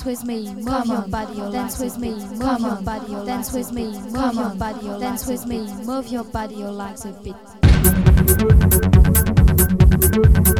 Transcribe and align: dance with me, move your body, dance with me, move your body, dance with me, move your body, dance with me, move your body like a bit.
dance 0.00 0.22
with 0.22 0.24
me, 0.26 0.54
move 0.54 0.86
your 0.86 1.02
body, 1.08 1.36
dance 1.52 1.78
with 1.78 1.98
me, 1.98 2.12
move 2.14 2.60
your 2.60 2.76
body, 2.76 3.12
dance 3.26 3.52
with 3.52 3.70
me, 3.70 3.84
move 4.10 4.34
your 4.34 4.54
body, 4.54 4.86
dance 4.98 5.26
with 5.26 5.44
me, 5.44 5.58
move 5.84 6.08
your 6.08 6.24
body 6.24 6.54
like 6.56 7.04
a 7.04 7.12
bit. 10.42 10.56